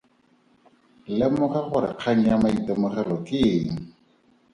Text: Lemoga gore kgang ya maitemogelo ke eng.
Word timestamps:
Lemoga 1.19 1.59
gore 1.69 1.91
kgang 1.99 2.21
ya 2.29 2.35
maitemogelo 2.41 3.15
ke 3.27 3.39
eng. 3.57 3.75